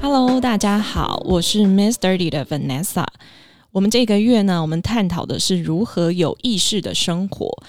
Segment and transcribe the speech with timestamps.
[0.00, 3.04] Hello，大家好，我是 Miss Dirty 的 Vanessa。
[3.72, 7.62] 我们这个月呢，我们探讨的是如何有意识的生活。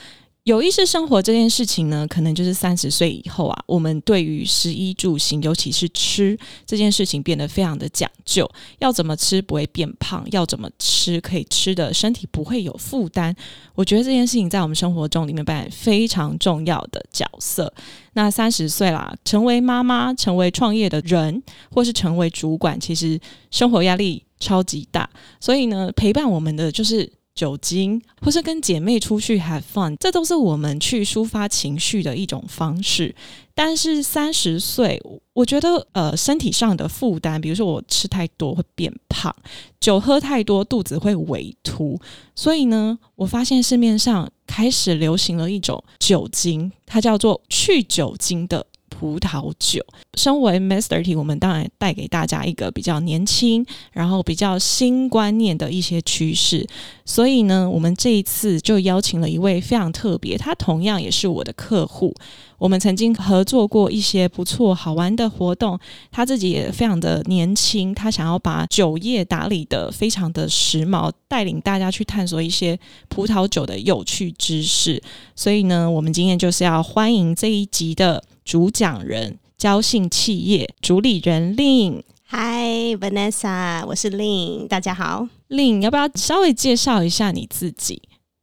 [0.45, 8.49] 有意识生活这件事情呢，可能就是三十岁以后啊，我们对于食衣住行，尤其是吃这件事情，变得非常的讲究。
[8.79, 10.25] 要怎么吃不会变胖？
[10.31, 13.35] 要怎么吃可以吃的身体不会有负担？
[13.75, 17.71] 我觉得这件事情在我们生活中里面扮演非常重要的角色。
[18.13, 23.19] 那三十岁啦，成为妈妈、成为创业的人，或是成为主管，其实
[23.51, 25.07] 生活压力超级大。
[25.39, 27.11] 所以呢，陪伴我们的就是。
[27.39, 33.15] 酒精，或是跟姐妹出去 have fun，这都是我们去抒发情绪的一种方式。
[33.55, 39.33] 但是三十岁，我觉得呃，身体上的负担，比如说我吃太多会变胖，
[39.79, 41.97] 酒喝太多肚子会萎凸，
[42.35, 48.65] 所以呢，我发现市面上开始流行了一种酒精，它叫做去酒精的。
[48.89, 49.81] 葡萄酒，
[50.15, 56.67] 身为 Master T，我们当然带给大家一个比较年轻，然后比较新观念的一些趋势。
[57.05, 62.13] 所以呢，我们这一次就邀请了一位非常特别，他同样也是我的客户。
[62.57, 65.79] 我们曾经合作过一些不错好玩的活动，
[66.11, 75.01] 他自己也非常的年轻，他想要把酒业打理的非常的时髦，带领大家去探索一些葡萄酒的有趣知识。
[75.35, 82.03] 所以呢，我们今天就是要欢迎这一集的主讲人，交信企业主理人令。
[82.31, 85.27] Hi Vanessa，我是令，大家好。
[85.49, 88.01] 令，要不要稍微介绍一下你自己？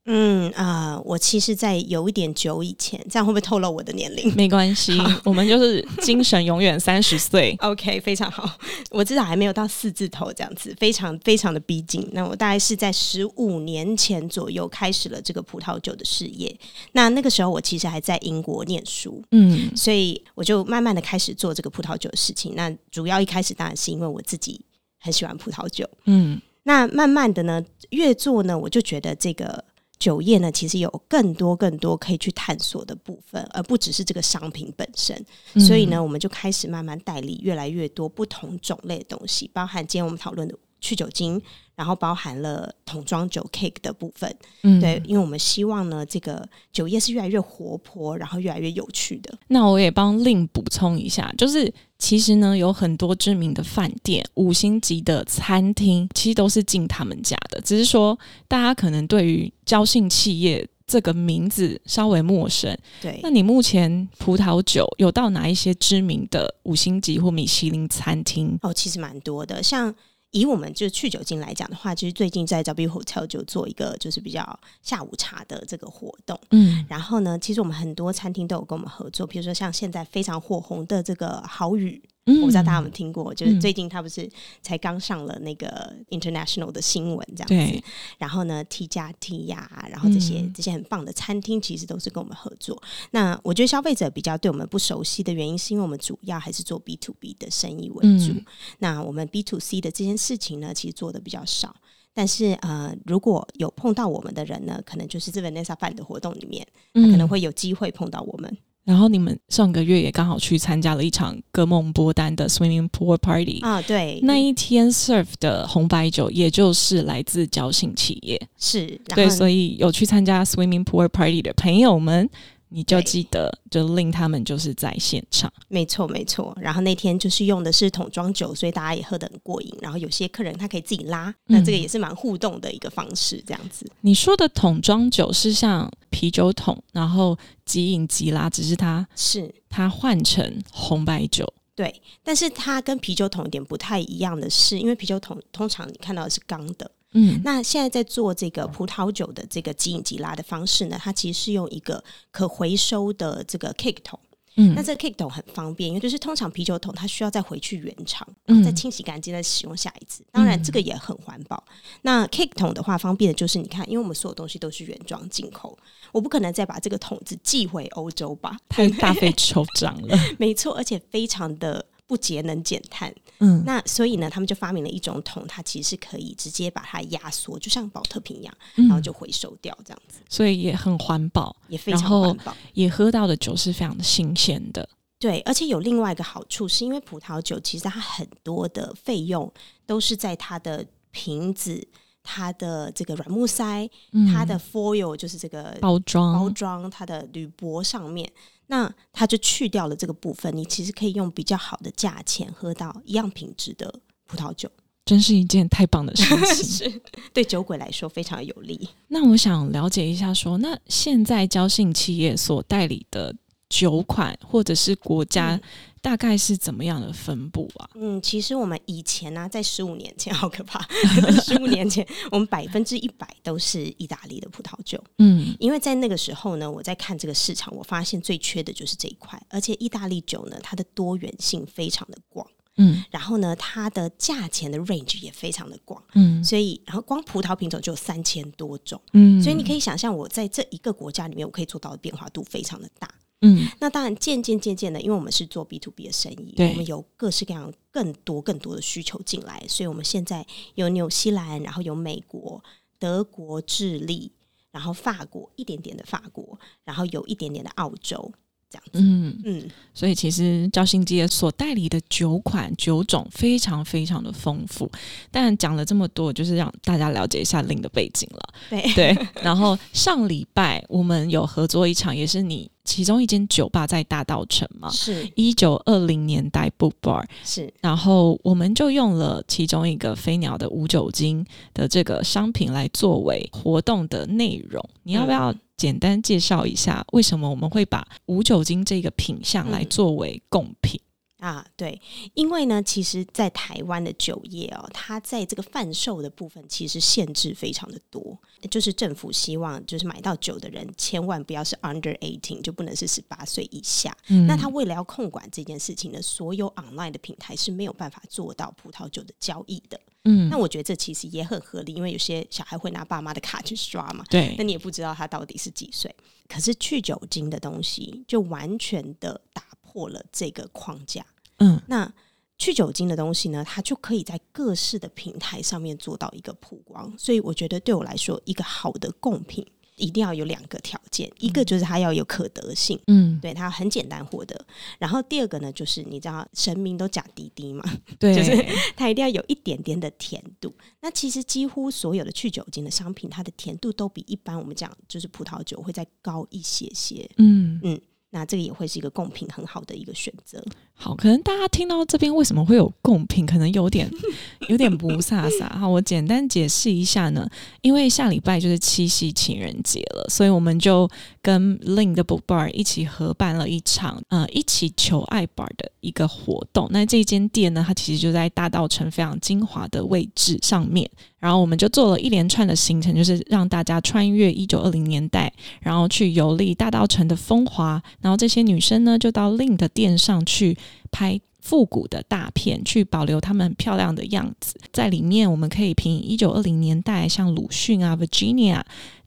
[0.09, 4.33] 嗯啊，我其实，在有一点久以前，这样会不会透露我的年龄？
[4.37, 7.57] 没关系，我们就是精神永远三十岁。
[7.61, 8.49] OK，非常好，
[8.91, 12.09] 我至少还没有到四字头这样子，非常非常的逼近。
[12.13, 16.57] 那我大概是在十五年前左右开始了这个葡萄酒的事业。
[16.93, 22.53] 那那个时候，我其实还在英国念书，嗯，所以我就慢慢的开始做这个葡萄酒的事情。
[22.55, 24.65] 那主要一开始当然是因为我自己
[25.01, 27.61] 很喜欢葡萄酒，嗯，那慢慢的呢，
[27.91, 29.65] 越做呢，我就觉得这个。
[29.99, 35.25] 酒业呢，其实有更多更多可以去探索的部分，而不只是这个商品本身。
[35.59, 41.41] 所以呢，我们就开始慢慢代理越来越多不同种类的东西，包含今天我们讨论的去酒精。
[41.77, 49.39] 然后包含了桶装酒 cake 的部分，嗯，对，因为我们希望呢，这个酒业是越来越活泼，然后越来越有趣的。
[49.49, 62.75] 那我也帮令补充一下，就是其实呢，有很多知名的饭店、五星级的餐厅，其实都是进他们家的，只是说大家可能对于交信企业这个名字稍微陌生。
[63.03, 68.59] 对，那你目前葡萄酒有到哪一些知名的五星级或米其林餐厅？
[68.63, 69.95] 哦，其实蛮多的，像。
[70.37, 76.39] 以我们就去酒精来讲的话，其实最近在 W Hotel 就做一个就是比较下午茶的这个活动。
[76.51, 82.03] 嗯，然后呢，其实我们很多餐厅都有跟我们合作，比如说像现在非常火红的这个好雨。
[82.27, 84.29] 我不知道大家有没有听过，就是最近他不是
[84.61, 87.83] 才刚上了那个 international 的新闻这样子，
[88.19, 92.83] 然后呢 T 加 T 呀，然后这些这些很棒的餐厅其实都是跟我们合作。
[93.13, 98.35] 那我觉得消费者比较对我们不熟悉的原因，是因为我们主要还是做 B to B 的生意为主。
[98.79, 101.75] 那我们 B to C 的这件事情呢，其实做的比较少。
[102.13, 108.57] 但是呃，如果有碰到我们的人呢，可能就是这个 Nessa 办的活动里面，他可能会有机会碰到我们。
[108.87, 122.31] 然后你们上个月也刚好去参加了一场歌梦波丹的 Swimming Pool Party 啊，对，那一天 serve 的红白酒也就是来自交信企业，是对，所以有去参加 Swimming Pool Party 的朋友们。
[122.69, 126.57] 你就记得，就令他们就是在现场，没错没错。
[126.61, 129.73] 然后那天就是用的是桶装酒，所以大家也喝得很过瘾。
[129.81, 133.91] 然后有些客人他可以自己拉，那这个也是蛮互动的一个方式，这样子。
[134.01, 142.03] 你说的桶装酒是像啤酒桶，然后即饮即拉，只是它是它换成红白酒，对。
[142.25, 146.91] 但是它跟啤酒桶有点不太一样的是，因为啤酒桶通常你看到的是钢的。
[147.19, 154.21] 嗯，那现在在做这个葡萄酒的这个即饮即拉的方式呢，它其实是用一个可回收的这个 cake 桶。
[154.57, 160.23] 嗯，那这个 cake 桶很方便，因为就是通常啤酒桶它需要再回去原厂，然后再清洗干净再使用下一次。
[160.31, 161.63] 当然这个也很环保。
[162.03, 165.79] 那 cake 桶的话，方便的就是你看，因为我们所有东西都是原装进口，
[166.13, 168.57] 我不可能再把这个桶子寄回欧洲吧？
[168.69, 170.19] 太大费周章了。
[170.39, 171.85] 没错，而且非常的。
[172.09, 173.13] 不节能减碳。
[173.39, 180.21] 嗯，那所以呢，他们就发明了一种桶，它其实是可以直接把它压缩，就像保特瓶一样，嗯然后就回收掉，这样子。
[180.29, 182.57] 所以也很环保，也非常环保。
[182.75, 184.89] 也喝到的酒是非常的新鲜的。
[185.19, 189.51] 对，而且有另外一个好处，是因为葡萄酒其实它很多的费用
[189.87, 191.87] 都是在它的瓶子、
[192.23, 198.31] 它的这个软木塞、嗯它的 foil 就是这个包装，包装、它的铝箔上面，
[198.69, 204.71] 那它就去掉了这个部分，你其实可以用比较好的价钱喝到一样品质的葡萄酒，
[205.05, 206.25] 真是一件太棒的事
[206.55, 206.91] 情。
[206.91, 207.01] 是
[207.33, 208.89] 对酒鬼来说非常有利。
[209.09, 213.35] 那我想了解一下说那现在交信企业所代理的
[213.69, 215.61] 酒款或者是国家嗯
[216.03, 217.91] 大概是怎么样的分布啊？
[217.97, 220.81] 嗯，其实我们以前呢、在十五年前好可怕，
[221.43, 225.03] 十五年前我们百分之一百都是意大利的葡萄酒。
[225.19, 232.47] 嗯因为在那个时候呢，我在看这个市场，我发现最缺的就是这一块，而且意大利酒呢，它的多元性非常的广，
[232.77, 243.13] 嗯然后呢，它的价钱的 range 也非常的广，嗯所以然后光葡萄品种就有三千多种，嗯所以你可以想象，我在这一个国家里面，我可以做到的变化度非常的大。
[243.43, 250.45] 嗯那当然，渐渐渐渐的，因为我们是做 B to B 的生意，我们有各式各样更多更多的需求进来，所以我们现在
[250.75, 252.63] 有纽西兰，然后有美国、
[252.99, 254.33] 德国、智利，
[254.73, 258.33] 然后法国一点点的法国，然后有一点点的澳洲，
[258.71, 258.91] 这样子。
[258.95, 264.91] 嗯，嗯，所以其实交信街所代理的酒款酒种非常非常的丰富。
[265.31, 268.55] 但讲了这么多，就是让大家了解一下令的背景了。
[268.71, 275.31] 对对，然后上礼拜我们有合作一场，也是你其中一间酒吧在大道城嘛，是。
[275.35, 281.45] 一九二零年代 Book Bar，是，然后我们就用了其中一个飞鸟的无酒精
[281.75, 284.83] 的这个商品来作为活动的内容。
[285.03, 290.99] 你要不要简单介绍一下，为什么我们会把无酒精这个品相来作为贡品？
[291.39, 292.01] 啊，对，
[292.33, 298.39] 因为呢，其实，在台湾的酒业哦，它在这个贩售的部分其实限制非常的多，
[298.71, 304.17] 就是政府希望就是买到酒的人千万不要是 under eighteen，就不能是十八岁以下。
[304.29, 310.01] 嗯那他为了要控管这件事情呢，所有 online 的平台是没有办法做到葡萄酒的交易的。
[310.25, 316.13] 嗯那我觉得这其实也很合理，因为有些小孩会拿爸妈的卡去刷嘛，对那你也不知道他到底是几岁。
[316.49, 319.63] 可是去酒精的东西就完全的打
[319.97, 321.25] 破了这个框架。
[321.59, 322.13] 嗯那
[322.59, 327.11] 去酒精的东西呢，它就可以在各式的平台上面做到一个曝光。
[327.17, 329.67] 所以我觉得对我来说，一个好的贡品
[329.97, 332.99] 一定要有两个条件，一个就是它要有可得性。
[333.07, 334.67] 嗯对它很简单获得，
[334.99, 337.83] 然后第二个呢，就是你知道神明都假滴滴嘛，
[338.19, 338.53] 对， 就是
[338.95, 340.75] 它一定要有一点点的甜度。
[341.01, 347.29] 那其实几乎所有的去酒精的商品，它的甜度都比一般我们讲就是葡萄酒会再高一些些。
[347.37, 348.01] 嗯嗯
[348.37, 350.63] 那这个也会是一个贡品很好的一个选择。
[350.99, 354.11] 好，可能大家听到这边为什么会有贡品，可能有点
[354.69, 355.87] 有点不飒飒哈。
[355.87, 357.47] 我简单解释一下呢，
[357.83, 361.09] 因为下礼拜就是七夕情人节了，所以我们就
[361.43, 366.89] 跟 Link 的 Book Bar 一起合办了一场呃一起求爱 bar 的一个活动。
[366.91, 371.09] 那这间店呢，它其实就在大道城非常精华的位置上面。
[371.39, 378.03] 然后我们就做了一连串的行程，就是让大家穿越一九二零年代，然后去游历大道城的风华。
[378.21, 380.77] 然后这些女生呢，就到 Link 的店上去
[381.11, 384.79] 拍复古的大片，去保留他们漂亮的样子。
[384.93, 388.81] 在里面，我们可以凭一九二零年代像鲁迅啊、Virginia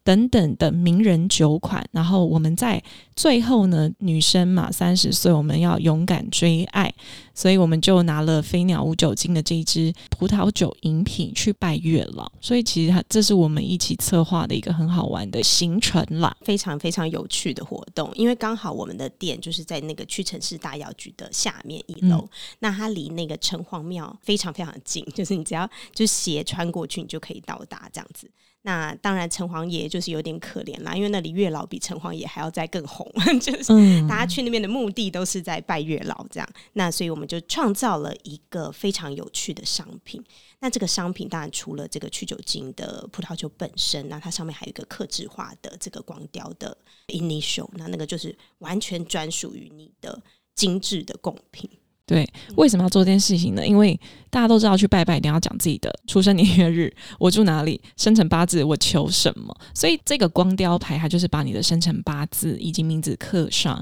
[0.10, 1.88] 等等的名人酒款。
[1.92, 2.82] 然后我们在
[3.16, 6.92] 最后呢，女生嘛，三十岁，我们要勇敢追爱，
[7.36, 12.32] 所以我们就拿了飞鸟无酒精的这一支葡萄酒饮品去拜月老。
[12.42, 16.36] 所以其实它这是我们一起策划的一个很好玩的行程啦。
[16.42, 28.28] 非常非常有趣的活动，因为刚好我们的店就是在那个屈臣氏大药局的下面一楼，那它离那个城隍庙非常非常近， 就是你只要就斜穿过去，你就可以到达这样子。
[28.62, 36.50] 那当然，城隍爷就是有点可怜啦，因为那里月老比城隍爷还要再更红， 就是嗯大家去那边的目的都是在拜月老这样。
[36.74, 40.22] 那所以我们就创造了一个非常有趣的商品。
[40.60, 50.22] 那这个商品当然除了这个去酒精的葡萄酒本身，那它上面还有一个克制化的这个光雕的 initial，那那个就是完全专属于你的
[50.54, 51.70] 精致的贡品。
[52.10, 53.64] 对，为什么要做这件事情呢？
[53.64, 53.98] 因为
[54.32, 59.56] 大家都知道去拜拜一定要讲自己的出生年月日，我住哪里，生辰八字，我求什么。
[59.76, 63.80] 所以这个光雕牌，它就是把你的生辰八字以及名字刻上，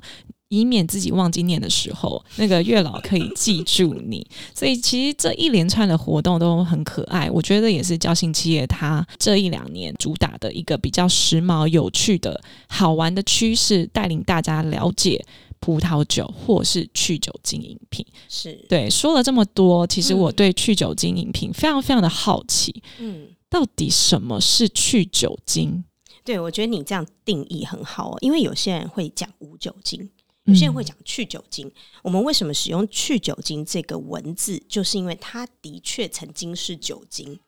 [0.50, 4.28] 以免自己忘记念的时候，那个月老可以记住你。
[4.54, 15.26] 所以其实这一连串的活动都很可爱，我觉得也是交信企业它这一两年主打的一个比较时髦、有趣的好玩的趋势，带领大家了解。
[15.68, 18.06] 葡萄酒或是去酒精饮品。
[18.30, 23.28] 是，对，说了这么多，其实我嗯对去酒精饮品非常非常的好奇，嗯。
[23.50, 25.84] 到底什么是去酒精？
[26.24, 30.10] 对，我觉得你这样定义很好哦，因为有些人会讲无酒精，
[30.46, 31.70] 有些人会嗯讲去酒精。
[32.02, 37.40] 我们为什么使用去酒精这个文字，就是因为它的确曾经是酒精，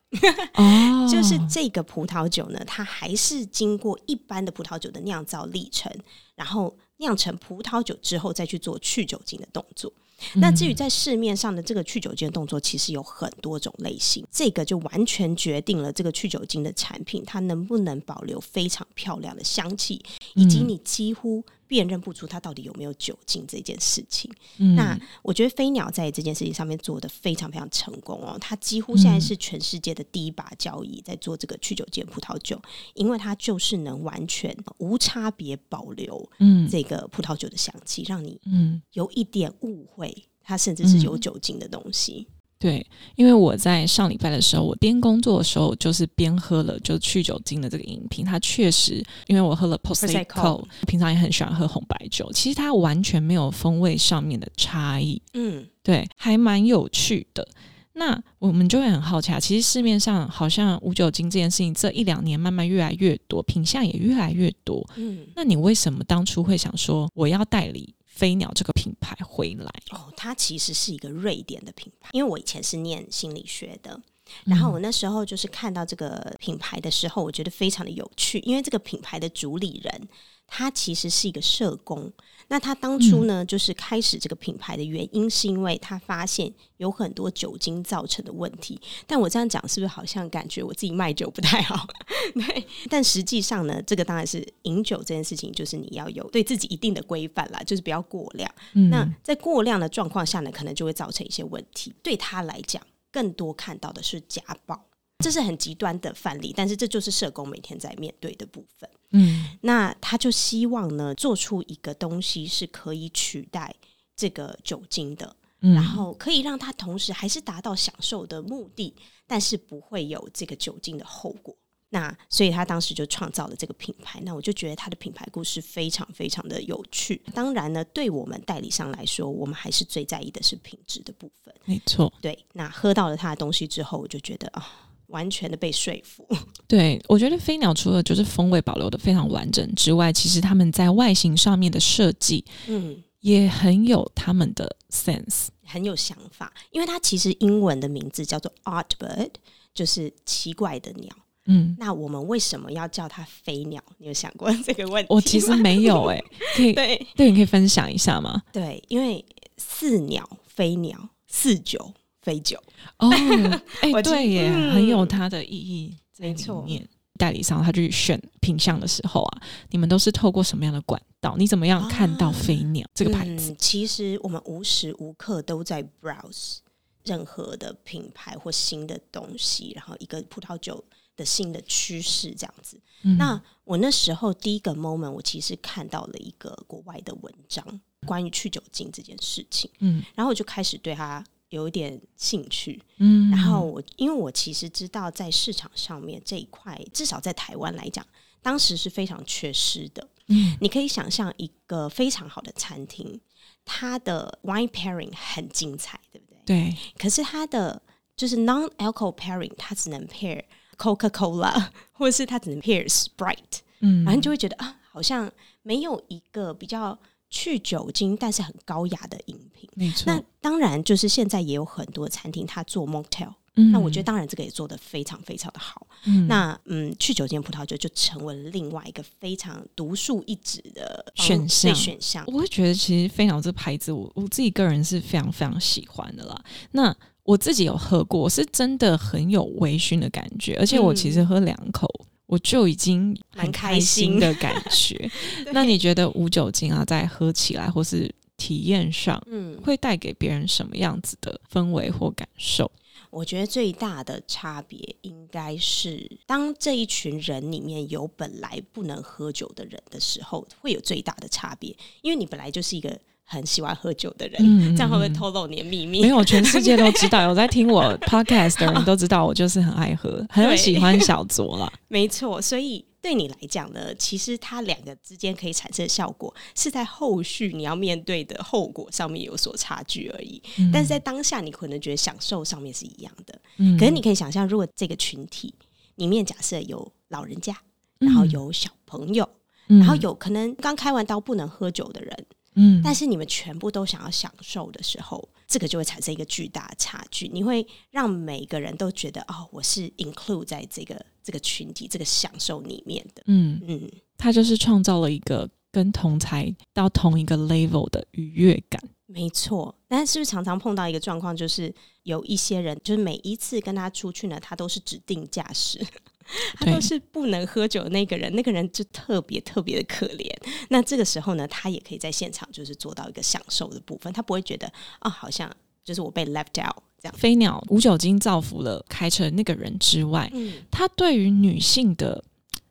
[0.54, 5.94] 哦， 就是这个葡萄酒呢，它还是经过一般的葡萄酒的酿造历程，
[6.34, 9.92] 然后酿成葡萄酒之后再去做去酒精的动作。
[10.34, 19.98] 那至于在市面上的这个去酒精的动作，其实有很多种类型，这个就完全决定了这个去酒精的产品它能不能保留非常漂亮的香气，
[20.34, 24.28] 以及嗯你几乎辨认不出它到底有没有酒精这件事情。
[24.58, 24.74] 嗯。
[24.74, 32.60] 那我觉得飞鸟在这件事情上面做的非常非常成功哦，它几乎现在嗯是全世界的第一把交椅在做这个去酒精葡萄酒，
[32.94, 36.68] 因为它就是能完全无差别保留嗯。
[36.68, 40.12] 这个葡萄酒的香气，让你嗯，有一点误会，
[40.42, 41.20] 它甚至是有嗯。
[41.20, 42.26] 酒精的东西。
[42.60, 42.86] 对，
[43.16, 57.48] 因为我在上礼拜的时候，我边工作的时候，就是边喝了就去酒精的这个饮品，它确实，因为我喝了 Prosecco，Prosecco 平常也很喜欢喝红白酒，其实它完全没有风味上面的差异，嗯，对，还蛮有趣的。
[57.94, 64.86] 那我们就会很好奇啊，其实市面上好像无酒精这件事情，这一两年慢慢越来越多，品相也越来越多。
[64.96, 69.72] 嗯，那你为什么当初会想说我要代理飞鸟这个品牌回来？
[69.92, 73.98] 哦，它其实是一个瑞典的品牌，因为我以前是念心理学的。
[74.44, 80.08] 然后我那时候就是看到这个品牌的时候，我觉得非常的有趣，因为这个品牌的主理人
[80.46, 82.12] 他其实是一个社工。
[82.50, 88.80] 那他当初呢，就是开始这个品牌的原因，是因为他发现有很多酒精造成的问题。
[89.06, 91.86] 但我这样讲，是不是好像感觉我自己卖酒不太好？
[92.34, 98.52] 对，但实际上呢，这个当然是饮酒这件事情，就是你要有对自己一定的规范啦，就是不要过量。
[98.72, 101.94] 嗯那在过量的状况下呢，可能就会造成一些问题。
[102.02, 104.84] 对他来讲，更多看到的是家暴，
[105.20, 108.88] 这是很极端的范例，但是这就是社工每天在面对的部分。
[109.12, 113.74] 嗯那他就希望呢，做出一个东西是可以取代
[114.16, 118.94] 这个酒精的，嗯然后可以让他同时还是达到享受的目的，
[119.26, 121.54] 但是不会有这个酒精的后果。
[121.92, 124.20] 那所以他当时就创造了这个品牌。
[124.22, 127.20] 那我就觉得他的品牌故事非常非常的有趣。
[127.34, 131.52] 当然呢，对我们代理商来说，我们还是最在意的是品质的部分。
[131.64, 134.86] 没错，对，那喝到了他的东西之后，我就觉得啊。
[135.10, 136.26] 完全的被说服，
[136.66, 145.48] 对我觉得飞鸟除了就是风味保留的非常完整之外，其实他们在外形上面的设计嗯，也很有他们的 sense。
[145.64, 149.30] 很有想法，因为它其实英文的名字叫做 Odd Bird，
[149.72, 151.14] 就是奇怪的鸟。
[151.46, 153.80] 嗯，那我们为什么要叫它飞鸟？
[153.98, 155.16] 你有想过这个问题吗？
[155.16, 156.20] 我其实没有哎、
[156.56, 158.42] 可以 对对，你可以分享一下吗？
[158.52, 159.24] 对，因为
[159.58, 162.62] 似鸟飞鸟，似酒飞酒。
[162.98, 163.10] 哦，
[164.02, 166.88] 对耶，嗯很有它的意义在里面。
[167.18, 171.36] 代理商他去选品相的时候啊，你们都是透过什么样的管道？
[171.36, 173.52] 你怎么样看到飞鸟、这个牌子？
[173.52, 176.60] 嗯，其实我们无时无刻都在 browse
[177.04, 180.82] 任何的品牌或新的东西，然后一个葡萄酒
[181.14, 182.80] 的新的趋势这样子。
[183.02, 187.62] 嗯那我那时候第一个 moment，我其实看到了一个国外的文章，
[188.06, 192.82] 关于去酒精这件事情，嗯然后我就开始对它有一点兴趣。
[192.98, 198.04] 嗯然后我因为我其实知道在市场上面这一块，至少在台湾来讲，
[198.42, 200.08] 当时是非常缺失的。
[200.28, 203.20] 嗯你可以想象一个非常好的餐厅，
[203.64, 206.42] 它的 wine pairing 很精彩，对不对？
[206.46, 207.80] 对，可是它的
[208.16, 210.42] 就是 non alcohol pairing，它只能 pair
[210.76, 215.30] Coca Cola， 或者是它只能 pair Sprite，嗯，然后你就会觉得啊，好像
[215.62, 216.98] 没有一个比较
[217.30, 219.68] 去酒精但是很高雅的饮品。
[219.74, 220.04] 没错。
[220.06, 225.86] 那当然，就是现在也有很多餐厅它做 mocktail，、嗯那我觉得当然这个也做得非常非常的好。
[226.06, 232.24] 嗯那嗯，去酒精葡萄酒就成为了另外一个非常独树一帜的选项对选项。
[232.26, 236.44] 我会觉得，其实飞鸟这牌子我，我自己个人是非常非常喜欢的啦。
[236.72, 241.86] 那我自己有喝过，是真的很有微醺的感觉，而且我其实喝两口。
[242.30, 245.10] 我就已经很蛮开心的感觉。
[245.52, 252.70] 那你觉得无酒精啊，在喝起来或是体验上，嗯，会带给别人什么样子的氛围或感受？
[253.10, 262.96] 我觉得最大的差别应该是，当这一群人里面有本来不能喝酒的人的时候，会有最大的差别，因为你本来就是一个
[263.32, 266.02] 很喜欢喝酒的人，嗯这样会不会嗯透露你的秘密？
[266.02, 271.72] 没有，全世界都知道， 有在听我 podcast 的人都知道，我就是很爱喝，很喜欢小酌啦。
[271.86, 280.42] 没错，所以对你来讲呢，其实它两个之间可以产生的效果，是在后续你要面对的后果上面有所差距而已。
[280.72, 283.40] 但是在当下，你可能觉得享受上面是一样的。
[283.58, 285.54] 嗯可是你可以想象，如果这个群体
[285.94, 287.56] 里面假设有老人家，
[288.00, 289.28] 然后有小朋友，
[289.68, 292.26] 然后有可能刚开完刀不能喝酒的人，
[292.62, 297.26] 嗯但是你们全部都想要享受的时候，这个就会产生一个巨大的差距。
[297.28, 303.22] 你会让每个人都觉得，哦，我是 include 在这个这个群体、这个享受里面的。
[303.26, 308.82] 嗯，嗯，他就是创造了一个跟同才到同一个 level 的愉悦感。
[309.06, 309.74] 没错。
[309.88, 311.74] 但是是不是常常碰到一个状况，就是
[312.04, 315.84] 有一些人，就是每一次跟他出去呢，他都是指定驾驶。
[316.58, 320.30] 他对都是不能喝酒的那个人，那个人就特别特别的可怜。
[320.68, 324.70] 那这个时候呢，他也可以在现场就是做到一个享受的部分，他不会觉得
[325.00, 325.50] 啊、好像
[325.84, 327.14] 就是我被 left out 这样。
[327.16, 332.22] 飞鸟无酒精造福了开车那个人之外，嗯，他对于女性的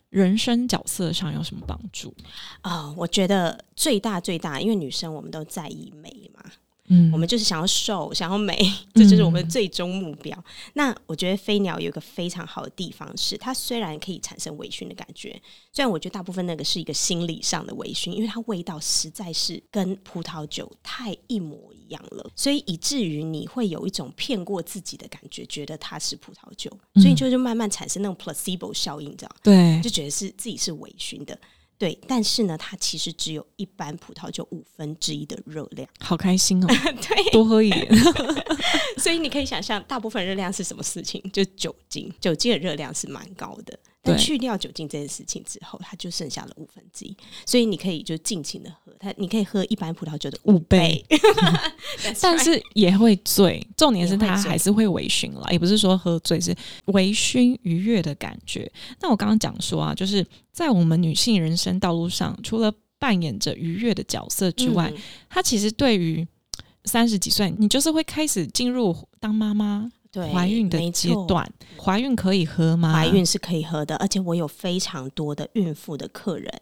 [0.10, 2.13] 人生角色上有什么帮助？
[2.62, 6.44] 啊、我觉得最大最大，因为女生我们都在意美嘛，
[6.89, 8.58] 嗯我们就是想要瘦， 想要美，
[8.93, 10.38] 这就是我们的最终目标。
[10.74, 15.41] 那我觉得飞鸟有一个非常好的地方是，它虽然可以产生微醺的感觉，
[15.72, 29.36] 虽然我觉得大部分那个是一个心理上的微醺，因为它味道实在是跟葡萄酒太一模一样了，所以以至于你会有一种骗过自己的感觉，觉得它是葡萄酒，所以就就慢慢产生那种 placebo 效应，你知道吗？
[29.43, 31.39] 对就觉得是自己是微醺的。
[31.79, 35.89] 对，但是呢，它其实只有一般葡萄酒五分之一的热量。
[36.01, 37.89] 好开心哦，对， 多喝一点。
[39.00, 41.24] 所以你可以想象，大部分热量是什么事情？
[41.31, 43.79] 就酒精，酒精的热量是蛮高的。
[44.01, 47.15] 但去掉酒精这件事情之后，它就剩下了五分之一。
[47.46, 51.03] 所以你可以就尽情的喝它，你可以喝一般葡萄酒的五倍
[52.22, 58.72] 但是也会醉，重点是也会醉他还是会微醺啦，也不是说喝醉，是微醺愉悦的感觉。
[59.01, 66.25] 那我刚刚讲说啊，就是在我们女性人生道路上，除了扮演着愉悦的角色之外，嗯她其实对于
[66.86, 71.51] 三十几岁，你就是会开始进入当妈妈、对怀孕的阶段。
[71.78, 72.94] 怀孕可以喝吗？
[72.94, 76.62] 怀孕是可以喝的，而且我有非常多的孕妇的客人。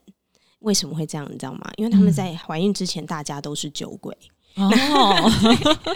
[0.60, 1.28] 为什么会这样？
[1.32, 1.72] 你知道吗？
[1.78, 4.16] 因为他们嗯在怀孕之前，大家都是酒鬼。
[4.56, 5.32] 哦，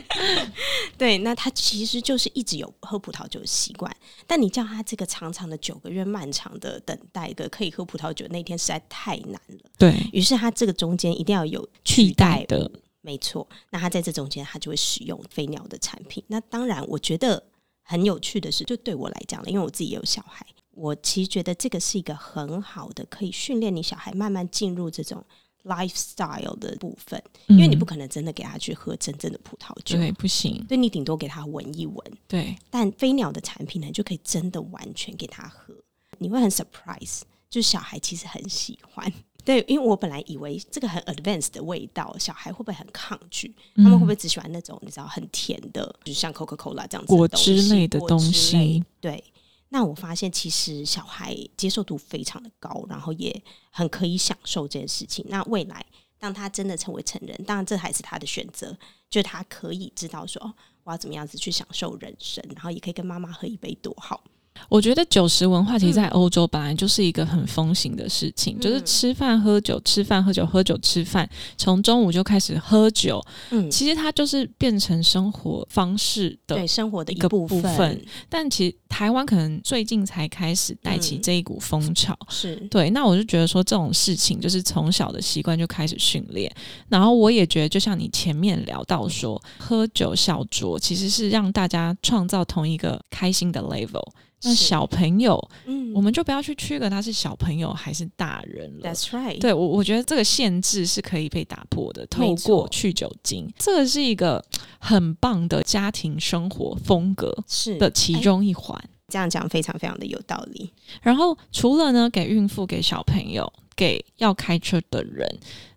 [0.95, 3.91] 对，那他其实就是一直有喝葡萄酒的习惯，
[4.27, 9.71] 但你叫他这个长长的九个月漫长的等待的可以喝葡萄酒那天实在太难了。
[9.79, 12.71] 对，于是他这个中间一定要有替代代的，
[13.01, 13.47] 没错。
[13.71, 16.23] 那他在这中间，他就会使用飞鸟的产品。
[16.27, 17.43] 那当然，我觉得
[17.91, 25.21] 很有趣的是，就对我来讲了，因为我自己也有小孩，我其实觉得这个是一个很好的可以训练你小孩慢慢进入这种
[25.65, 29.97] lifestyle 的部分，因为你不嗯可能真的给他去喝真正的葡萄酒。
[29.97, 31.97] 对不行，对你顶多给他闻一闻，
[32.29, 35.75] 对，但飞鸟的产品呢，就可以真的完全给他喝，
[36.17, 39.11] 你会很 surprise，就是小孩其实很喜欢。
[39.43, 43.53] 对，因为我本来以为这个很 advanced 的味道，小孩会不会很抗拒？
[43.75, 49.23] 他们会不会只喜欢那种你知道很甜的，就像 Coca Cola 这样子的果汁类的东西对，
[49.69, 55.25] 那我发现其实小孩接受度非常的高，然后也很可以享受这件事情。
[55.27, 55.85] 那未来
[56.19, 58.77] 当他真的成为成人，当然这还是他的选择，
[59.09, 64.23] 就是他可以知道说，哦，我要怎么样子去享受人生，然后也可以跟妈妈喝一杯多好。
[64.69, 66.11] 我觉得酒食文化其实在嗯。
[66.11, 68.85] 欧洲本来就是一个很风行的事情，就是嗯。
[68.85, 78.01] 吃饭喝酒，吃饭喝酒，喝酒吃饭，从中午就开始喝酒，嗯，其实它就是变成生活方式的对生活的一个部部分。
[78.29, 81.21] 但其实台湾可能最近才开始带起嗯。
[81.21, 82.17] 这一股风潮。
[82.29, 82.55] 是。
[82.69, 86.53] 对，那我就觉得说这种事情就是从小的习惯就开始训练，
[86.87, 94.07] 然后我也觉得，就像你前面聊到说，喝酒小酌其实是让大家创造同一个开心的 level。
[94.43, 98.89] 那小朋友，嗯我们就不要去区隔他是小朋友还是大人了。
[98.89, 102.05] That's right，对我，我觉得这个限制是可以被打破的。
[102.07, 104.43] 透过去酒精，这个是一个
[104.79, 108.81] 很棒的家庭生活风格是的其哎中一环。
[109.09, 110.71] 这样讲非常非常的有道理。
[111.01, 115.29] 然后除了呢，给孕妇、给小朋友、给要开车的人，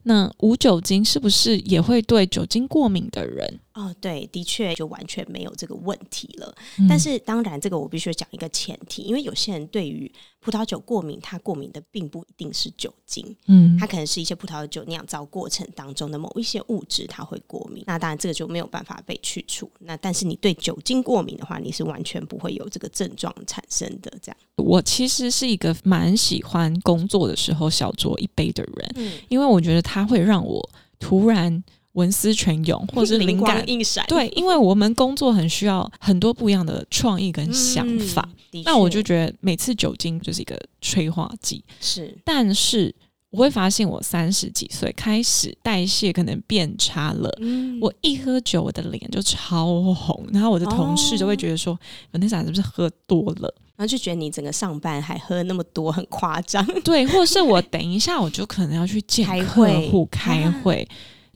[0.04, 3.58] 那无酒精是不是也会对酒精过敏的人？
[3.74, 6.54] 哦，对，的确就完全没有这个问题了。
[6.78, 10.10] 嗯但是当然，这个我必须讲一个前提，因为有些人对于
[10.40, 17.82] 葡萄酒过敏，他过敏的并不一定是酒精，嗯它可能是一些葡萄酒酿造过程当中的某一些物质，它会过敏。
[17.86, 19.68] 那当然，这个就没有办法被去除。
[19.80, 24.12] 那但是你对酒精过敏的话，你是完全不会有这个症状产生的。
[24.22, 31.62] 这样，我其实是一个蛮喜欢工作的时候小酌一杯的人，嗯，因为我觉得它会让我突然
[31.94, 34.04] 文思泉涌， 或者是灵感一闪。
[34.06, 38.28] 对，因为我们工作很需要很多不一样的创意跟想法。
[38.64, 41.64] 那我就觉得每次酒精就是一个催化剂。
[41.80, 42.94] 是，但是
[43.30, 47.28] 我会发现我三十几岁开始代谢可能变差了。
[47.40, 51.76] 嗯，我一喝酒，我的脸就超红，然后我的同事就会觉得说
[52.12, 56.64] ：“文天傻是不是喝多了？”然后就觉得你整个上班还喝那么多，很夸张。
[56.84, 60.86] 对，或者是我等一下我就可能要去见客户开会。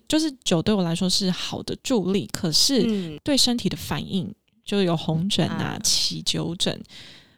[0.09, 6.83] 就是酒对我来说是好的助力，可是对身体的反应就有红疹啊、起酒疹，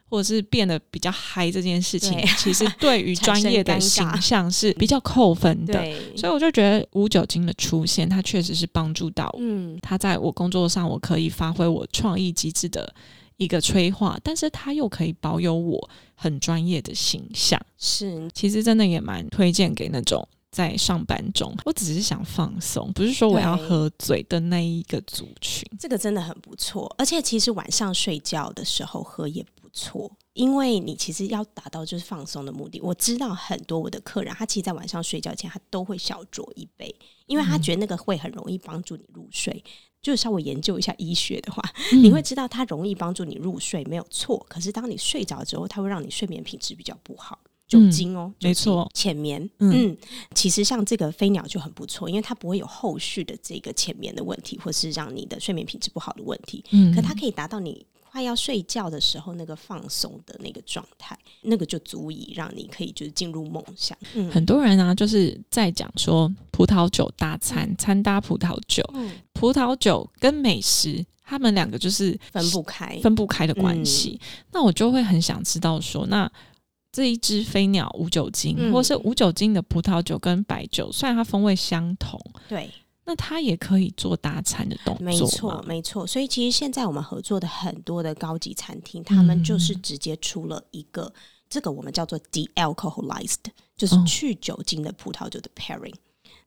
[0.09, 5.73] 或者是变得比较嗨这件事情，其实对于专业的形象是比较扣分的。
[6.15, 12.93] 所以我就觉得无酒精的出现，它确实是帮助到，嗯，它在我工作上我可以发挥我创意机制的
[13.35, 17.59] 一个催化，但是它又可以保有我很专业的形象。
[17.77, 20.25] 是，其实真的也蛮推荐给那种。
[20.51, 25.65] 在上班中，我只是想放松，不是说我要喝醉的那一个族群。
[25.79, 32.81] 这个真的很不错，而且其实晚上睡觉的时候喝也不错，因为你其实要达到就是放松的目的。
[32.81, 36.93] 我知道很多我的客人，他其实，在晚上睡觉前，他都会小酌一杯，
[37.27, 39.63] 因为他觉得那个会很容易帮助你入睡。
[40.01, 44.43] 就稍微研究一下医学的话，你会知道它容易帮助你入睡，没有错。
[44.49, 47.37] 可是当你睡着之后，它会让你睡眠品质比较不好。
[47.71, 49.49] 酒精哦，没错，浅眠。
[49.59, 49.95] 嗯，
[50.35, 56.61] 其实像这个飞鸟就很不错，因为它不会有后续的这个浅眠的问题，或是让你的睡眠品质不好的问题。
[56.71, 63.97] 嗯，可它可以达到你快要睡觉的时候那个放松的那个状态，那个就足以让你可以就是进入梦乡。
[64.15, 68.83] 嗯，很多人啊，就是在讲说葡萄酒搭餐，餐搭葡萄酒，
[69.31, 74.19] 葡萄酒跟美食，他们两个就是分不开、分不开的关系。
[74.51, 76.29] 那我就会很想知道说，那。
[76.91, 82.69] 这一支飞鸟无酒精，或是无酒精的葡萄酒跟白酒，虽然它风味相同，对，
[83.05, 85.05] 那它也可以做搭餐的动作。
[85.05, 86.05] 没错，没错。
[86.05, 91.13] 所以其实现在我们合作的很多的高级餐厅，他们就是直接出了一个
[91.49, 93.37] 这个我们叫做 de-alcoholized，
[93.77, 95.95] 就是去酒精的葡萄酒的 pairing。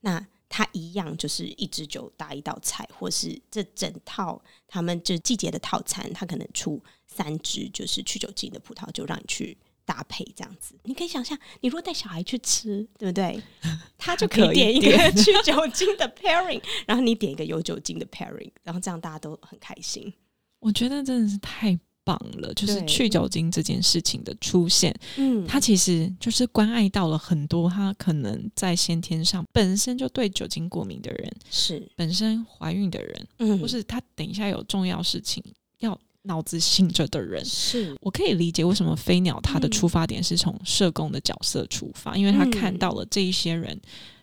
[0.02, 9.56] 那它一样就是一支酒搭一道菜，或是这整套他们这季节的套餐，它可能出三支就是去酒精的葡萄酒让你去。
[9.86, 13.42] 搭配这样子，你可以想象，你如果带小孩去吃，对不对？
[13.98, 20.12] 他就可以点一个 去酒精的 pairing，然后你点一个有酒精的 pairing，然后这样大家都很开心。
[20.60, 35.63] 我觉得真的是太棒了，就是去酒精这件事情的出现，嗯，它其实就是关爱到了很多他可能在先天上本身就对酒精过敏的人，是本身怀孕的人，嗯，或是他等一下有重要事情要。
[36.24, 43.80] 脑子醒着的人，是我可以理解为什么飞鸟他的出发点是从社工的角色出发，因为他看到了这一些人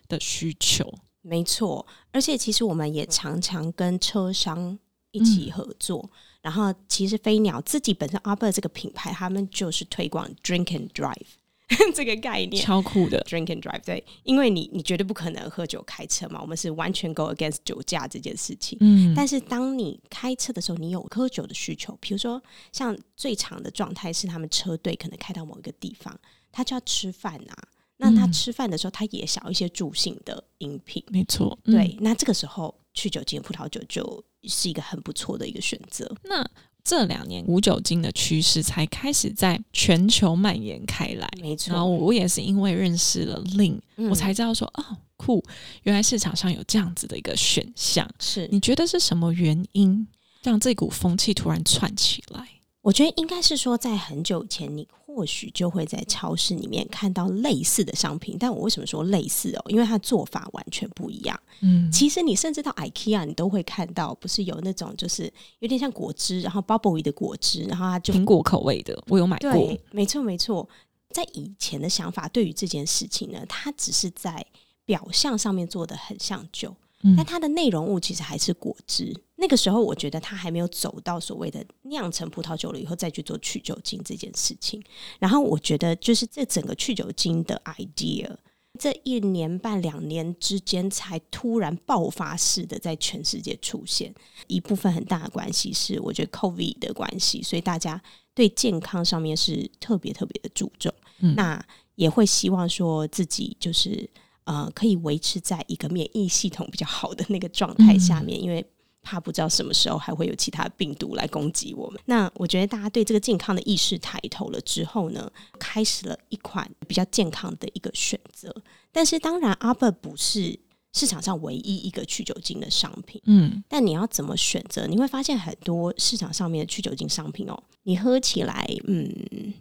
[0.08, 0.92] 的需求。
[1.20, 4.76] 没错，而且其实我们也常常跟车商
[5.12, 6.10] 一起合作，
[6.40, 11.41] 然后其实飞鸟自己本身 u b e r 这个品牌，他们就是推广 Drink and Drive。
[11.94, 12.64] 这个概念。
[12.64, 18.76] 超酷的，drink and drive，对，因为你你绝对不可能喝酒开车嘛，我们是完全 go against 酒驾这件事情。
[18.80, 26.18] 嗯，但是当你开车的时候，你有喝酒的需求，比如说像最长的状态是他们车队可能开到某一个地方，
[26.50, 36.12] 他就要吃饭啊，那他吃饭的时候，他也想一些助兴的饮品，没错，对，那这个时候去酒精葡萄酒就是一个很不错的一个选择。
[36.24, 36.44] 那
[36.84, 41.72] 这两年无酒精的趋势才开始在全球蔓延开来，没错。
[41.72, 43.78] 然后我也是因为认识了 Lin，
[44.10, 45.42] 我才知道说哦，酷，
[45.84, 48.08] 原来市场上有这样子的一个选项。
[48.18, 50.06] 是你觉得是什么原因
[50.42, 52.48] 让这股风气突然窜起来？
[52.82, 58.36] 我觉得应该是说，在很久以前，你或许就会在超市里面看到类似的商品。
[58.38, 59.64] 但我为什么说类似哦？
[59.68, 61.40] 因为它做法完全不一样。
[61.60, 69.78] 嗯，其实你甚至到 IKEA，你都会看到，不是有那种就是有点像果汁，然后 bubble 的果汁，然后它就苹果口味的，我有买过。
[69.92, 70.68] 没错，没错。
[71.10, 74.44] 在以前的想法，对于这件事情呢，它只是在
[74.84, 76.74] 表象上面做的很像酒。
[77.16, 79.12] 但它的内容物其实还是果汁。
[79.34, 84.80] 那个时候，我觉得它还没有走到所谓的酿成葡萄酒了以后再去做去酒精这件事情。
[85.18, 88.30] 然后，我觉得就是这整个去酒精的 idea，
[88.78, 94.14] 这一年半两年之间才突然爆发式的在全世界出现。
[94.46, 98.00] 一部分很大的关系是，我觉得 COVID 的关系，所以大家
[98.32, 100.94] 对健康上面是特别特别的注重。
[101.34, 101.60] 那
[101.96, 104.08] 也会希望说自己就是。
[104.44, 108.64] 呃，可以维持在一个免疫系统比较好的那个状态下面，因为
[109.02, 112.00] 怕不知道什么时候还会有其他病毒来攻击我们。
[112.06, 118.54] 那我觉得大家对这个健康的意识抬头了之后呢，开始了一款比较健康的一个选择。
[118.92, 120.58] 但是当然，阿伯不是
[120.92, 123.20] 市场上唯一一个去酒精的商品。
[123.24, 124.86] 嗯，但你要怎么选择？
[124.86, 129.54] 你会发现很多市场上面的去酒精商品哦，你喝起来，嗯，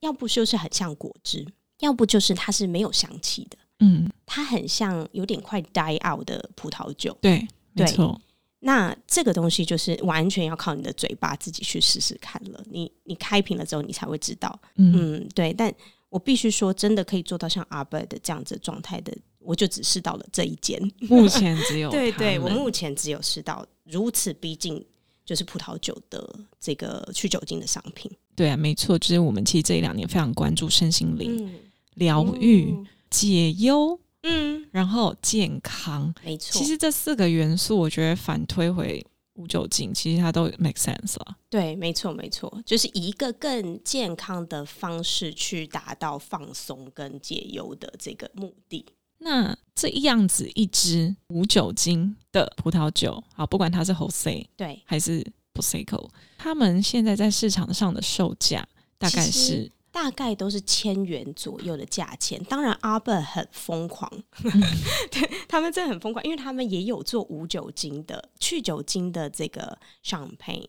[0.00, 1.46] 要不就是很像果汁，
[1.78, 7.16] 要不就是它是没有香气的，嗯，它很像有点快 die out 的葡萄酒。
[7.20, 7.40] 对，
[7.72, 8.20] 没对错，
[8.60, 12.62] 那这个东西就是完全要靠你的嘴巴自己去试试看了。
[12.70, 14.56] 你你开瓶了之后，你才会知道。
[14.76, 15.52] 嗯，嗯，对。
[15.52, 15.72] 但
[16.08, 20.80] 我必须说，真的可以做到像阿伯的这样子的状态的，我就只试到了这一间。
[21.00, 24.84] 目前只有 对对，我目前只有试到如此逼近
[25.24, 28.10] 就是葡萄酒的这个去酒精的商品。
[28.36, 31.54] 对啊，没错，就是我们其实这一两年非常关注身心灵、嗯，
[31.94, 36.12] 疗愈、嗯解忧，嗯，然后健康。
[36.24, 36.58] 没错。
[36.58, 41.36] 其实这四个元素，我觉得反推回无酒精，其实它都 make sense 了。
[41.50, 48.84] 对，没错，没错，就是一个更健康的方式去达到放松跟解忧的这个目的。
[49.18, 58.66] 那这样子一支无酒精的葡萄酒，好，不管它是 Jose 对，还是 Prosecco，他们现在在市场上的售价
[58.98, 62.42] 大概是大概都是千元左右的价钱。
[62.44, 64.10] 当然，阿伯很疯狂，
[65.12, 70.66] 对他们真的很疯狂，因为他们也有做无酒精的、去酒精的这个 champagne。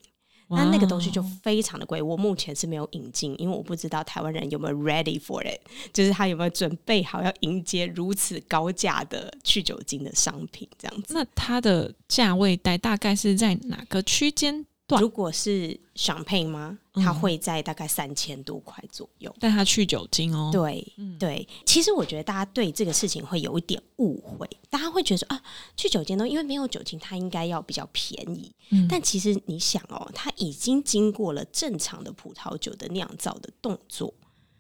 [0.50, 5.60] 那那个东西就非常的贵，我目前是没有引进，因为我不知道台湾人有没有 ready for it，
[5.92, 11.16] 就是他有没有准备好要迎接如此高价的去酒精的商品这样子。
[11.16, 14.73] 那它的价位带大概是在哪个区间段？
[15.00, 16.78] 如果是 champagne 吗？
[16.94, 17.04] 嗯。
[17.04, 19.34] 它会在大概三千多块左右。
[19.40, 21.18] 但它去酒精哦，对，嗯。
[21.18, 25.42] 对，其实我觉得大家对这个事情会有一点误会，大家会觉得说啊，
[25.76, 28.54] 去酒精呢，因为没有酒精，它应该要比较便宜。
[28.72, 28.88] 嗯。
[28.88, 34.14] 但其实你想哦，它已经经过了正常的葡萄酒的酿造的动作，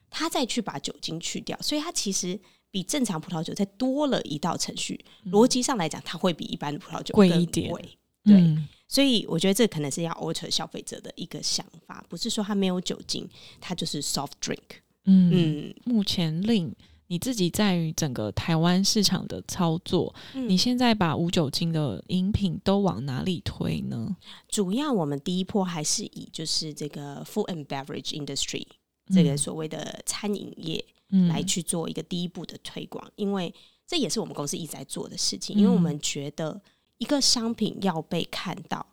[0.09, 2.39] 它再去把酒精去掉，所以它其实
[2.71, 5.03] 比正常葡萄酒再多了一道程序。
[5.27, 7.69] 逻辑上来讲，它会比一般的葡萄酒贵一点。
[7.69, 13.27] 贵对嗯所以我觉得这可能是要 alter 消费者的一个想法，不是说它没有酒精，
[13.59, 14.59] 它就是 soft drink。
[15.05, 16.71] 嗯嗯，目前令
[17.07, 24.15] 你自己在于整个台湾市场的操作，嗯你现在把无酒精的饮品都往哪里推呢？
[24.47, 28.63] 主要我们第一波还是以就是这个 food and beverage industry
[29.11, 33.51] 这个所谓的餐饮业嗯来去做一个第一步的推广，因为
[33.87, 36.61] 这也是我们公司一直在做的事情，嗯因为我们觉得
[37.03, 38.85] 一个商品要被看到。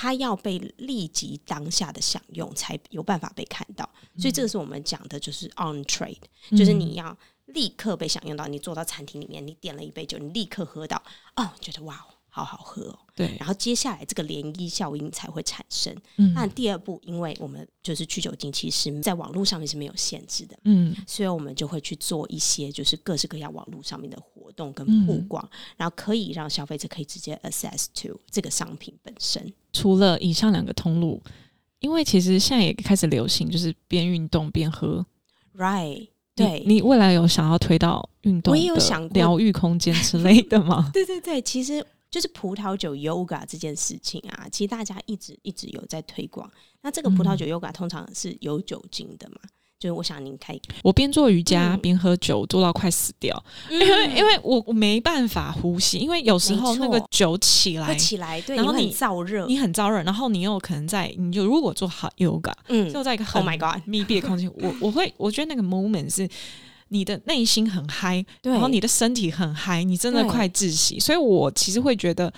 [0.00, 3.88] 它要被立即当下的享用，才有办法被看到。
[4.16, 6.22] 所以这个是我们讲的，就是 on trade，、
[6.56, 8.46] 就是嗯你要立刻被享用到。
[8.46, 11.02] 你坐到餐厅里面，你点了一杯酒，你立刻喝到，
[11.34, 12.98] 哦，觉得哇，好好喝哦。
[13.16, 15.92] 对，然后接下来这个涟漪效应才会产生。
[16.18, 29.50] 嗯那第二步，因为我们就是去酒精，其实在网络上面是没有限制的，嗯所以我们就会去做一些就是各式各样网络上面的活动跟嗯曝光，然后可以让消费者可以直接 access to 这个商品本身。
[29.72, 31.22] 除了以上两个通路，
[31.78, 35.06] 因为其实现在也开始流行，就是边运动边喝。
[35.56, 36.08] Right？
[36.34, 40.90] 对，你未来有想要推到运动我也有的想过疗愈空间之类的吗？
[40.94, 46.48] 对对对，其实就是葡萄酒 yoga 这件事情啊，其实大家一直一直有在推广。
[46.82, 49.36] 那这个葡萄酒 yoga 通常是有酒精的嘛？
[49.78, 53.86] 就是我想您可以，我边做瑜伽嗯边喝酒，做到快死掉，因为
[54.16, 66.28] 因为我我没办法呼吸，因为有时候那个酒起来，起来，对，然后你燥热，你很燥热，然后你又可能在你就如果做好 yoga，嗯就在一个很 Oh my god 密闭的空间， 我我会我觉得那个 moment 是
[66.88, 70.98] 你的内心很嗨，然后你的身体很嗨，你真的快窒息。
[70.98, 72.32] 所以我其实会觉得，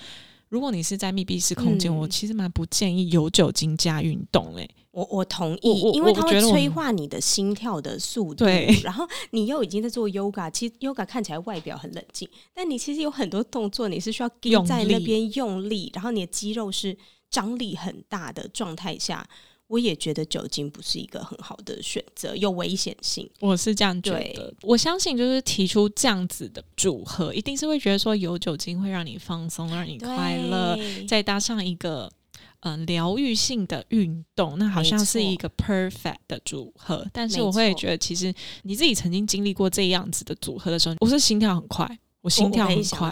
[0.49, 4.69] 如果你是在密闭式空间，嗯我其实蛮不建议有酒精加运动、欸。
[4.91, 8.43] 我我同意，因为它会催化你的心跳的速度。
[8.45, 16.95] 对然后你又已经在做 yoga，其实 yoga 看起来外表很冷静，但你其实有很多动作你是需要用在那边用力，然后你的肌肉是
[17.29, 19.25] 张力很大的状态下，
[19.67, 23.29] 我也觉得酒精不是一个很好的选择，有危险性。
[23.39, 30.77] 我是这样觉得，我相信就是提出这样子的组合，一定是会觉得说有酒精会让你放松，让你快乐，
[31.07, 32.11] 再搭上一个
[32.61, 37.05] 嗯疗愈性的运动，那好像是一个 perfect 的组合。
[37.13, 43.11] 但是我会错觉得，其实你自己曾经经历过这样子的组合的时候，我是心跳很快，我心跳很快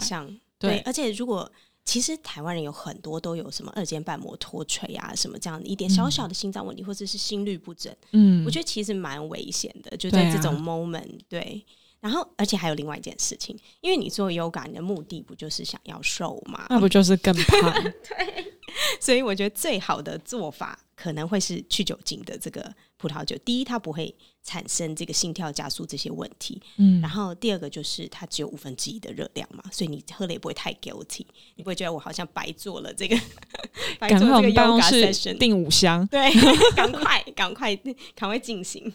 [0.58, 1.50] 对对，而且如果
[1.84, 11.64] 其实台湾人有很多都有什么二尖瓣膜脱垂啊，什么这样的一点小小的心脏问题，或者是心律不整，嗯，我觉得其实蛮危险的，就在这种 moment，对。
[12.00, 16.66] 然后，而且还有另外一件事情，因为你做 yoga，你的目的不就是想要瘦吗？
[16.70, 17.72] 那不就是更胖？
[17.82, 18.52] 对
[19.00, 23.36] 所以我觉得最好的做法可能会是去酒精的这个葡萄酒。
[23.44, 26.62] 第一，它不会产生这个心跳加速这些问题。
[26.76, 33.16] 嗯然后第二个就是它只有五分之一的热量嘛，所以你喝了也不会太 guilty，你不会觉得我好像白做了这个，
[33.98, 35.38] 白赶快我做这个们办公 yoga 室 session。
[35.38, 36.06] 订五箱。
[36.06, 36.30] 对，
[36.76, 37.74] 赶快赶快
[38.14, 38.92] 赶快进行。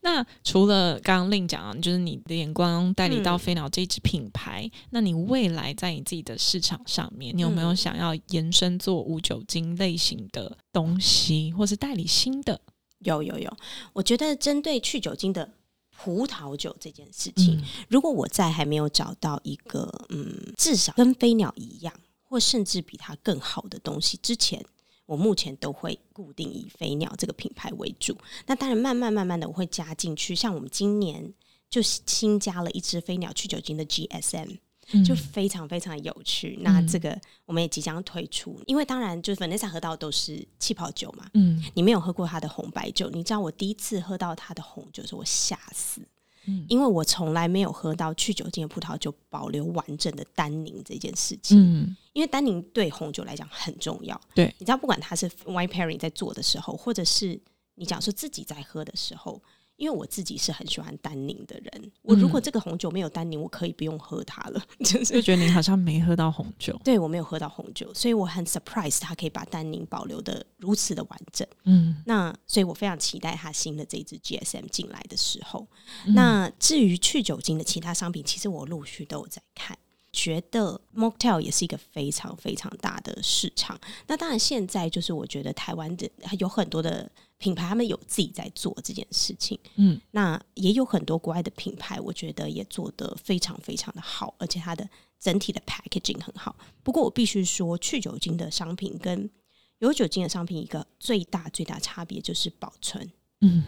[0.00, 3.38] 那除了刚刚令讲啊，就是你的眼光带你到嗯。
[3.38, 7.76] 飞鸟这一支品牌，那你未来在你自己的市场上面，你有没有嗯。
[7.76, 12.60] 想要延伸做无酒精类型的东西，或是代理新的？
[12.98, 13.56] 有有有，
[13.94, 15.50] 我觉得针对去酒精的
[15.96, 17.64] 葡萄酒这件事情，嗯。
[17.88, 24.62] 如果我在还没有找到一个嗯，至少跟飞鸟一样，或甚至比它更好的东西之前，
[25.10, 28.16] 我目前都会固定以飞鸟这个品牌为主。
[28.46, 31.34] 那当然，慢慢慢慢的我会加进去，像我们今年
[31.68, 34.58] 就新加了一支飞鸟去酒精的 GSM，
[34.92, 36.56] 嗯就非常非常有趣。
[36.60, 46.00] 那这个我们也即将推出，因为当然就是 Vanessa 喝到的都是气泡酒嘛，嗯你没有喝过它的红白酒，你知道我第一次喝到它的红酒的时候，我吓死，
[46.46, 51.58] 嗯因为我从来没有喝到去酒精的葡萄酒保留完整的单宁这件事情。
[51.60, 54.20] 嗯因为单宁对红酒来讲很重要。
[54.34, 57.40] 对你知道，不管它是 wine pairing 在做的时候，或者是
[57.76, 59.40] 你讲说自己在喝的时候，
[59.80, 66.78] 因为我自己是很喜欢单宁的人，我如果这个红酒没有单宁，我可以不用喝它了， 就是就觉得你好像没喝到红酒。
[66.84, 71.48] 对我没有喝到红酒，所以我很 surprise 它可以把单宁保留的如此的完整。
[71.64, 75.66] 嗯，那所以我非常期待它新的这一支 GSM 进来的时候。
[76.06, 79.78] 嗯那至于去酒精的其他商品，其实我陆续都有在看。
[80.12, 83.80] 觉得 mocktail 也是一个非常非常大的市场。
[84.06, 89.58] 那当然，现在就是我觉得台湾的有很多的品牌，他们有自己在做这件事情。
[89.76, 96.56] 嗯，那也有很多国外的品牌，我觉得也做得非常非常的好，而且它的整体的 packaging 很好。
[96.82, 99.30] 不过我必须说，去酒精的商品跟
[99.78, 103.64] 有酒精的商品一个最大最大差别就是保存，嗯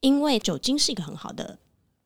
[0.00, 1.58] 因为酒精是一个很好的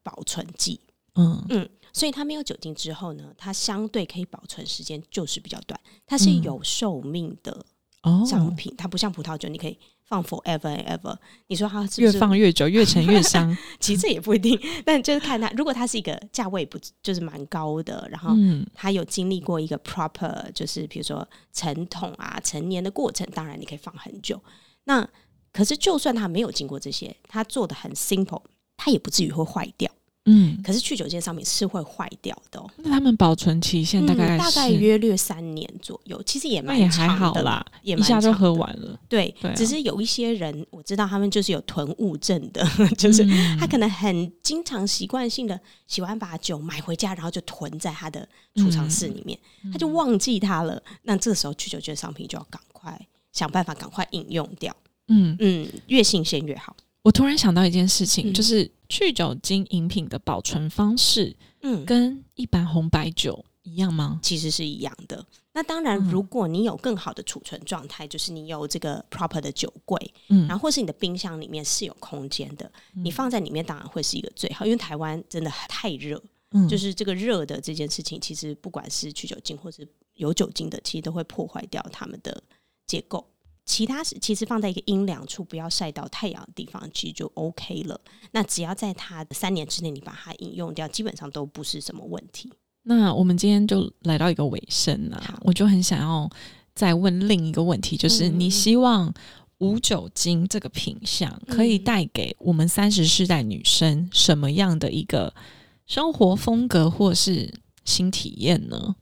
[0.02, 0.80] 保存剂。
[1.16, 7.64] 嗯嗯，所以它没有酒精之后呢，它相对可以保存时间就是比较短，它是嗯有寿命的
[8.02, 11.16] 哦，商品，它不像葡萄酒，你可以放 forever and ever。
[11.48, 12.12] 你说它越？
[12.12, 13.56] 放越久，越陈越香。
[13.80, 24.40] 其实这也不一定，但就是看它，如果它是一个价位不就是蛮高的，然后嗯它有经历过一个 proper，就是比如说陈桶啊、陈年的过程，当然你可以放很久。
[24.84, 25.08] 那
[25.52, 28.42] 可是就算它没有经过这些，它做的很 simple，
[28.76, 29.90] 它也不至于会坏掉。
[30.26, 32.68] 嗯，可是去酒精商品是会坏掉的、哦。
[32.78, 38.98] 那他们保存期限大概嗯、大概约略三年左右，其实也蛮还长的好啦，也蛮一下就喝完了。
[39.08, 42.66] 对，只是有一些人我知道他们就是有囤物症的，
[42.98, 50.82] 就是嗯他可能很经常习惯性的喜欢把酒买回家，然后就囤在他的储藏室里面，嗯他就忘记它了。
[51.02, 53.00] 那这个时候去酒精的商品就要赶快
[53.32, 54.74] 想办法赶快饮用掉，
[55.08, 56.74] 嗯，嗯，越新鲜越好。
[57.02, 64.20] 我突然想到一件事情，嗯就是去酒精饮品的保存方式嗯，跟一般红白酒一样吗？
[64.22, 65.24] 其实是一样的。
[65.52, 74.64] 那当然，嗯如果你有更好的储存状态，就是你有这个 proper 的酒柜，嗯然后或是你的冰箱里面是有空间的，你放在里面当然会是一个最好。
[74.66, 82.42] 因为台湾真的太热，嗯就是这个热的这件事情，其实不管是去酒精或是有酒精的，其实都会破坏掉它们的
[82.86, 83.26] 结构。
[83.66, 88.00] 其他是其实放在一个阴凉处，不要晒到太阳的地方，其实就 OK 了。
[88.30, 92.50] 那只要在它的三年之内，你把它饮用掉，基本上都不是什么问题。
[92.84, 96.30] 那我们今天就来到一个尾声了，我就很想要
[96.74, 99.12] 再问另一个问题，就是嗯你希望
[99.58, 105.34] 无酒精这个品相可以嗯带给我们三十世代女生什么样的一个
[105.86, 107.52] 生活风格或是
[107.84, 108.94] 新体验呢？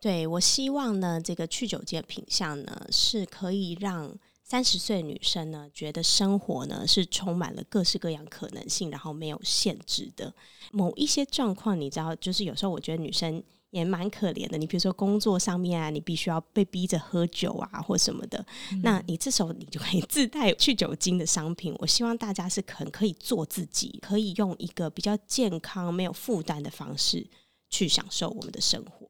[0.00, 4.10] 对我希望呢，这个去酒精的品相呢，是可以让
[4.42, 10.32] 三十岁女生呢，觉得生活呢是充满了各式各样可能性，然后没有限制的。
[10.72, 14.56] 某一些状况，你知道，就是有时候我觉得女生也蛮可怜的。
[14.56, 18.42] 你比如说工作上面啊，你必须要被逼着喝酒啊，或什么的，
[18.82, 21.76] 那你这时候你就可以自带去酒精的商品。
[21.78, 27.26] 我希望大家是很可以做自己，可以用一个比较健康、没有负担的方式
[27.68, 29.09] 去享受我们的生活。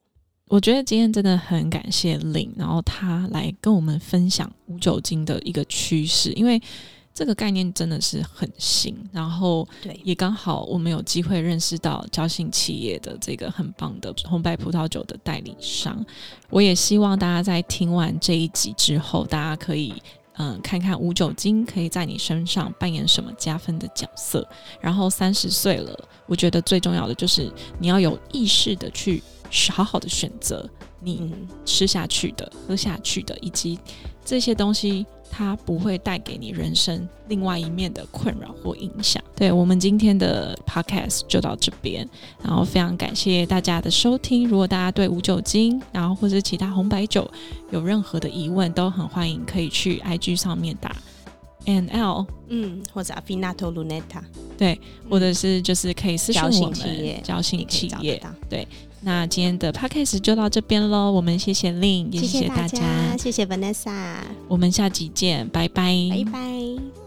[0.50, 6.60] 我觉得今天真的很感谢林，然后他来跟我们分享无酒精的一个趋势，因为
[7.14, 16.04] 这个概念真的是很新，然后对，也刚好我们有机会认识到交信企业的这个很棒的红白葡萄酒的代理商。
[16.48, 19.94] 我也希望大家在听完这一集之后，大家可以
[20.32, 24.44] 嗯看看无酒精可以在你身上扮演什么加分的角色。
[24.80, 25.96] 然后三十岁了，
[26.26, 27.48] 我觉得最重要的就是
[27.78, 29.22] 你要有意识的去
[29.72, 30.68] 好好的选择
[31.00, 31.48] 你嗯。
[31.64, 33.78] 吃下去的、喝下去的，以及
[34.24, 39.22] 这些东西它不会带给你人生另外一面的困扰或影响。
[39.36, 42.06] 对我们今天的 podcast 就到这边，
[42.42, 44.46] 然后非常感谢大家的收听。
[44.46, 47.30] 如果大家对无酒精，然后或者其他红白酒
[47.70, 50.94] 有任何的疑问，都很欢迎可以去 IG 上面打
[51.64, 54.22] N L，嗯，或者 Afinato Luneta，
[54.58, 54.78] 对，
[55.08, 58.18] 或者是就是可以私信我们信企业交信企业。
[58.18, 58.68] 找得到。
[59.02, 66.99] 那今天的 podcast 就到这边喽，我们谢谢 Lin，也谢谢大家，谢谢 Vanessa，我们下集见，拜拜，拜拜。